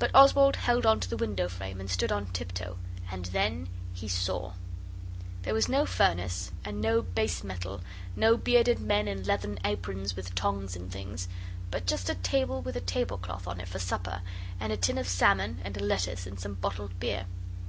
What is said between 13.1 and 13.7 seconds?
cloth on it